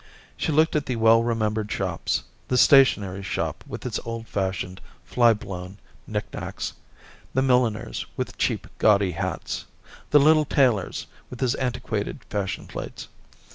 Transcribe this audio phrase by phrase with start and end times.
[0.35, 5.31] She looked at the well remembered shops, the stationery shop with its old fashioned, fly
[5.35, 5.77] blown
[6.07, 6.73] knick knacks,
[7.35, 9.65] the mil liner*s with cheap, gaudy hats,
[10.09, 13.09] the little tailor's with his antiquated fashion plates.